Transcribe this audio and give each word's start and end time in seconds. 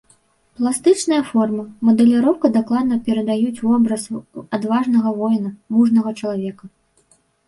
Пластычная 0.59 1.17
форма, 1.31 1.65
мадэліроўка 1.89 2.47
дакладна 2.55 2.97
перадаюць 3.09 3.63
вобраз 3.65 4.05
адважнага 4.59 5.09
воіна, 5.21 5.53
мужнага 5.77 6.09
чалавека. 6.21 6.65